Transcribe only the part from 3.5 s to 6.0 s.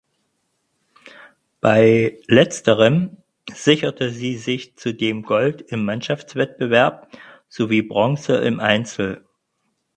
sicherte sie sich zudem Gold im